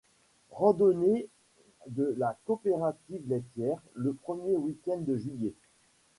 [0.49, 1.27] Randonnée
[1.87, 5.53] de la Coopérative laitière le premier week-end de juillet.